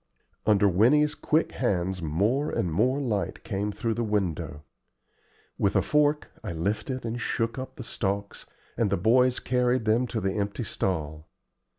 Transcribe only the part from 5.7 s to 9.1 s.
a fork I lifted and shook up the stalks, and the